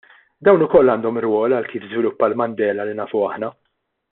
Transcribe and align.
Dawn 0.47 0.63
ukoll 0.67 0.91
għandhom 0.93 1.19
rwol 1.25 1.55
għal 1.57 1.69
kif 1.73 1.85
żviluppa 1.91 2.29
l-Mandela 2.31 2.89
li 2.89 2.99
nafu 3.03 3.23
aħna. 3.29 3.53